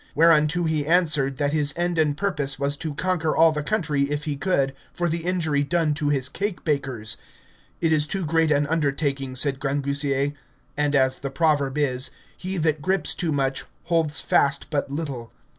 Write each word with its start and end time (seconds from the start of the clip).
Whereunto 0.15 0.63
he 0.63 0.83
answered, 0.87 1.37
that 1.37 1.53
his 1.53 1.75
end 1.77 1.99
and 1.99 2.17
purpose 2.17 2.57
was 2.57 2.75
to 2.77 2.95
conquer 2.95 3.35
all 3.37 3.51
the 3.51 3.61
country, 3.61 4.09
if 4.09 4.23
he 4.23 4.35
could, 4.35 4.73
for 4.91 5.07
the 5.07 5.23
injury 5.23 5.63
done 5.63 5.93
to 5.93 6.09
his 6.09 6.27
cake 6.27 6.63
bakers. 6.63 7.17
It 7.81 7.91
is 7.93 8.07
too 8.07 8.25
great 8.25 8.49
an 8.49 8.65
undertaking, 8.65 9.35
said 9.35 9.59
Grangousier; 9.59 10.33
and, 10.75 10.95
as 10.95 11.19
the 11.19 11.29
proverb 11.29 11.77
is, 11.77 12.09
He 12.35 12.57
that 12.57 12.81
grips 12.81 13.13
too 13.13 13.31
much, 13.31 13.63
holds 13.83 14.21
fast 14.21 14.71
but 14.71 14.89
little. 14.89 15.31